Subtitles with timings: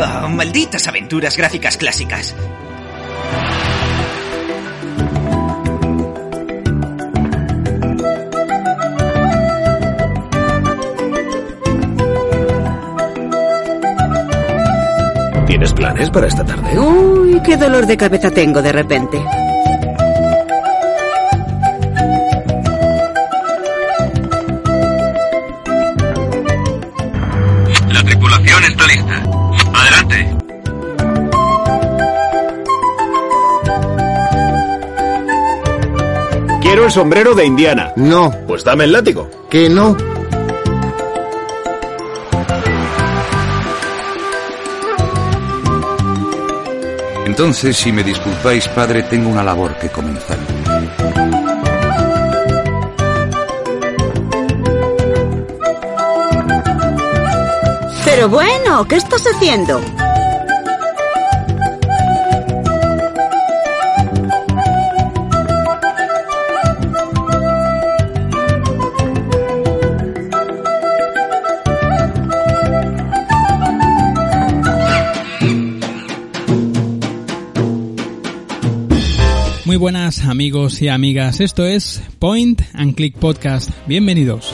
[0.00, 2.36] Ah, malditas aventuras gráficas clásicas.
[15.48, 16.78] ¿Tienes planes para esta tarde?
[16.78, 19.20] Uy, qué dolor de cabeza tengo de repente.
[36.88, 37.92] El sombrero de Indiana.
[37.96, 39.28] No, Pues dame el látigo.
[39.50, 39.94] que no.
[47.26, 50.38] Entonces, si me disculpáis, padre, tengo una labor que comenzar.
[58.04, 59.80] Pero bueno, ¿qué estás haciendo?
[79.78, 83.70] Buenas amigos y amigas, esto es Point and Click Podcast.
[83.86, 84.52] Bienvenidos.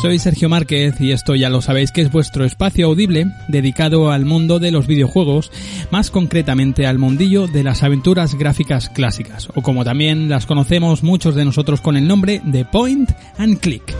[0.00, 4.24] Soy Sergio Márquez y esto ya lo sabéis que es vuestro espacio audible dedicado al
[4.24, 5.52] mundo de los videojuegos,
[5.90, 11.34] más concretamente al mundillo de las aventuras gráficas clásicas, o como también las conocemos muchos
[11.34, 13.94] de nosotros con el nombre de Point and Click.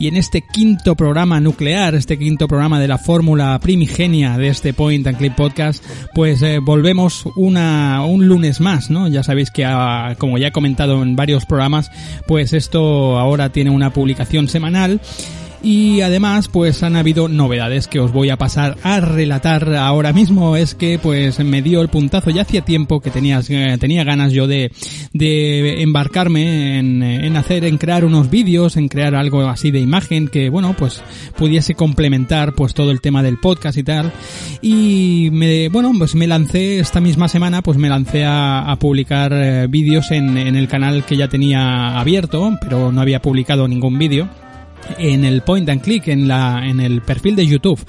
[0.00, 4.72] Y en este quinto programa nuclear, este quinto programa de la fórmula primigenia de este
[4.72, 5.84] Point and Click Podcast,
[6.14, 9.08] pues eh, volvemos una, un lunes más, ¿no?
[9.08, 11.90] Ya sabéis que, ah, como ya he comentado en varios programas,
[12.26, 15.02] pues esto ahora tiene una publicación semanal.
[15.62, 20.56] Y además, pues han habido novedades que os voy a pasar a relatar ahora mismo.
[20.56, 22.30] Es que, pues, me dio el puntazo.
[22.30, 24.72] Ya hacía tiempo que tenías, eh, tenía ganas yo de,
[25.12, 30.48] de embarcarme en, hacer, en crear unos vídeos, en crear algo así de imagen que,
[30.48, 31.02] bueno, pues,
[31.36, 34.12] pudiese complementar, pues, todo el tema del podcast y tal.
[34.62, 39.32] Y me, bueno, pues me lancé esta misma semana, pues me lancé a, a publicar
[39.34, 43.98] eh, vídeos en, en el canal que ya tenía abierto, pero no había publicado ningún
[43.98, 44.28] vídeo
[44.98, 47.80] en el point and click en la en el perfil de YouTube.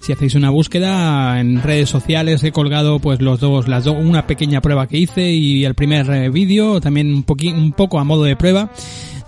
[0.00, 4.26] Si hacéis una búsqueda en redes sociales he colgado pues los dos las dos una
[4.26, 8.04] pequeña prueba que hice y el primer eh, vídeo también un poqui, un poco a
[8.04, 8.70] modo de prueba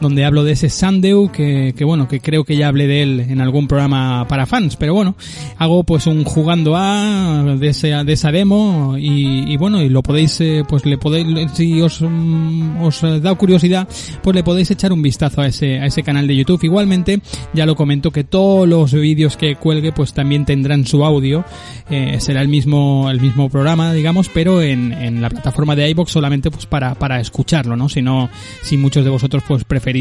[0.02, 3.20] donde hablo de ese Sandew que, que bueno que creo que ya hablé de él
[3.20, 5.14] en algún programa para fans pero bueno
[5.58, 10.02] hago pues un jugando a de, ese, de esa demo y, y bueno y lo
[10.02, 13.88] podéis eh, pues le podéis si os mm, os da curiosidad
[14.22, 16.64] pues le podéis echar un vistazo a ese a ese canal de YouTube.
[16.64, 17.20] Igualmente
[17.52, 21.44] ya lo comento que todos los vídeos que cuelgue pues también tendrán su audio.
[21.90, 26.10] Eh, será el mismo el mismo programa digamos pero en, en la plataforma de iBox
[26.10, 28.30] solamente pues para para escucharlo no si no
[28.62, 29.91] si muchos de vosotros pues preferís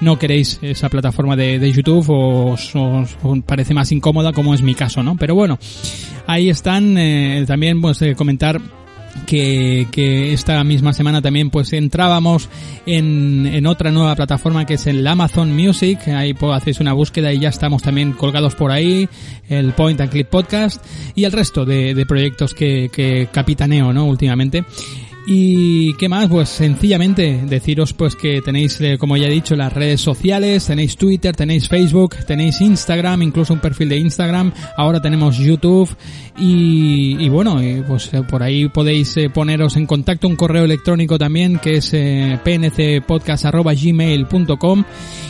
[0.00, 2.72] no queréis esa plataforma de, de YouTube o os,
[3.46, 5.58] parece más incómoda como es mi caso no pero bueno
[6.26, 8.60] ahí están eh, también pues eh, comentar
[9.26, 12.48] que, que esta misma semana también pues entrábamos
[12.86, 17.32] en, en otra nueva plataforma que es el Amazon Music, ahí pues, hacéis una búsqueda
[17.32, 19.08] y ya estamos también colgados por ahí,
[19.48, 20.84] el Point and Click Podcast
[21.14, 24.06] y el resto de, de proyectos que, que capitaneo ¿no?
[24.06, 24.64] últimamente.
[25.24, 29.72] Y qué más, pues sencillamente deciros pues que tenéis, eh, como ya he dicho, las
[29.72, 35.38] redes sociales, tenéis Twitter, tenéis Facebook, tenéis Instagram, incluso un perfil de Instagram, ahora tenemos
[35.38, 35.88] YouTube
[36.38, 41.18] y, y bueno, pues eh, por ahí podéis eh, poneros en contacto un correo electrónico
[41.18, 44.84] también que es pncpodcast.gmail.com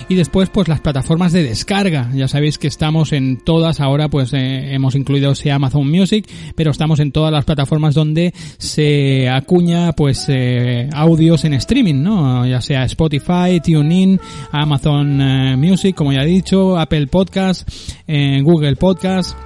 [0.08, 4.30] y después pues las plataformas de descarga, ya sabéis que estamos en todas, ahora pues
[4.32, 10.26] hemos incluido sea Amazon Music, pero estamos en todas las plataformas donde se acuña pues
[10.28, 12.46] eh, audios en streaming, ¿no?
[12.46, 14.20] Ya sea Spotify, TuneIn,
[14.52, 17.68] Amazon eh, Music, como ya he dicho, Apple Podcast,
[18.06, 19.36] eh, Google Podcast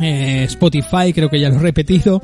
[0.00, 2.22] eh, Spotify, creo que ya lo he repetido.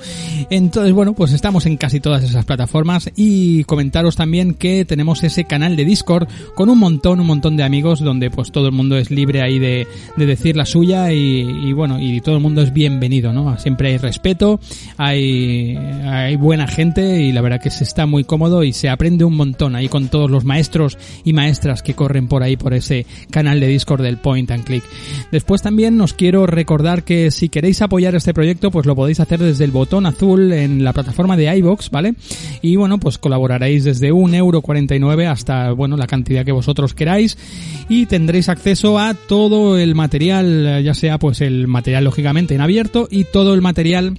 [0.50, 5.44] Entonces, bueno, pues estamos en casi todas esas plataformas y comentaros también que tenemos ese
[5.44, 8.96] canal de Discord con un montón, un montón de amigos donde pues todo el mundo
[8.96, 9.86] es libre ahí de,
[10.16, 13.58] de decir la suya y, bueno, y todo el mundo es bienvenido, ¿no?
[13.58, 14.60] Siempre hay respeto,
[14.96, 19.24] hay, hay buena gente y la verdad que se está muy cómodo y se aprende
[19.24, 23.06] un montón ahí con todos los maestros y maestras que corren por ahí por ese
[23.30, 24.84] canal de Discord del Point and Click.
[25.32, 29.20] Después también os quiero recordar que si queréis queréis apoyar este proyecto, pues lo podéis
[29.20, 32.14] hacer desde el botón azul en la plataforma de iBox, ¿vale?
[32.60, 34.60] Y bueno, pues colaboraréis desde un euro
[35.26, 37.38] hasta, bueno, la cantidad que vosotros queráis
[37.88, 43.08] y tendréis acceso a todo el material, ya sea pues el material lógicamente en abierto
[43.10, 44.18] y todo el material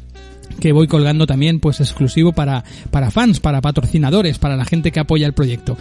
[0.59, 4.99] que voy colgando también pues exclusivo para, para fans, para patrocinadores, para la gente que
[4.99, 5.77] apoya el proyecto.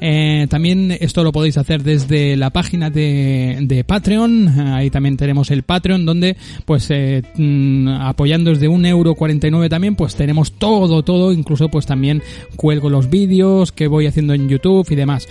[0.00, 5.50] Eh, también esto lo podéis hacer desde la página de, de Patreon, ahí también tenemos
[5.50, 11.02] el Patreon donde pues eh, mm, apoyando desde un euro 49 también pues tenemos todo,
[11.02, 12.22] todo, incluso pues también
[12.56, 15.26] cuelgo los vídeos que voy haciendo en YouTube y demás.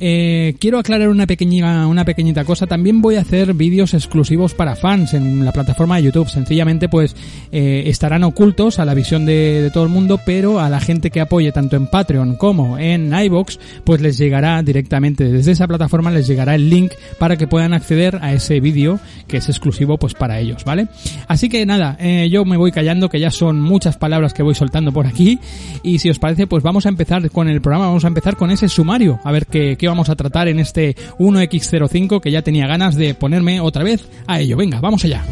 [0.00, 2.66] Eh, quiero aclarar una pequeñita, una pequeñita cosa.
[2.66, 6.28] También voy a hacer vídeos exclusivos para fans en la plataforma de YouTube.
[6.28, 7.16] Sencillamente, pues,
[7.50, 11.20] eh, estarán ocultos a la visión de, todo el mundo, pero a la gente que
[11.20, 16.28] apoye tanto en Patreon como en iBox, pues les llegará directamente desde esa plataforma, les
[16.28, 20.38] llegará el link para que puedan acceder a ese vídeo que es exclusivo, pues, para
[20.38, 20.86] ellos, ¿vale?
[21.26, 24.54] Así que nada, eh, yo me voy callando, que ya son muchas palabras que voy
[24.54, 25.40] soltando por aquí.
[25.82, 28.50] Y si os parece, pues vamos a empezar con el programa, vamos a empezar con
[28.50, 32.66] ese sumario, a ver qué, qué vamos a tratar en este 1X05 que ya tenía
[32.66, 34.56] ganas de ponerme otra vez a ello.
[34.56, 35.24] Venga, vamos allá.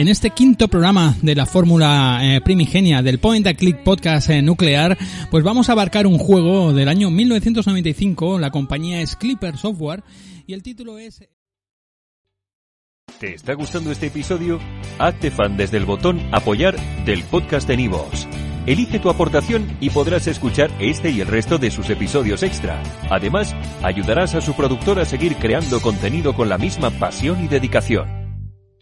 [0.00, 4.40] En este quinto programa de la fórmula eh, primigenia del Point and Click Podcast eh,
[4.40, 4.96] nuclear,
[5.30, 10.02] pues vamos a abarcar un juego del año 1995, la compañía es Clipper Software,
[10.46, 11.22] y el título es...
[13.18, 14.58] ¿Te está gustando este episodio?
[14.98, 18.26] Hazte fan desde el botón apoyar del podcast de Nivos.
[18.64, 22.82] Elige tu aportación y podrás escuchar este y el resto de sus episodios extra.
[23.10, 28.19] Además, ayudarás a su productor a seguir creando contenido con la misma pasión y dedicación.